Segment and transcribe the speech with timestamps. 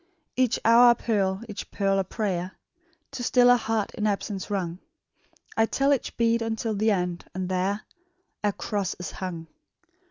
[0.35, 2.53] "Each hour a pearl, each pearl a prayer,
[3.11, 4.79] To still a heart in absence wrung;
[5.55, 7.83] I tell each bead unto the end, and there
[8.43, 9.45] A cross is hung!